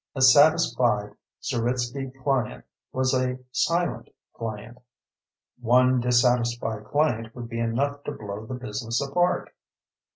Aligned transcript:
A 0.15 0.21
satisfied 0.23 1.11
Zeritsky 1.43 2.09
client 2.23 2.65
was 2.91 3.13
a 3.13 3.37
silent 3.51 4.09
client. 4.33 4.79
One 5.61 5.99
dissatisfied 5.99 6.85
client 6.85 7.35
would 7.35 7.47
be 7.49 7.59
enough 7.59 8.03
to 8.05 8.11
blow 8.13 8.47
the 8.47 8.55
business 8.55 8.99
apart. 8.99 9.53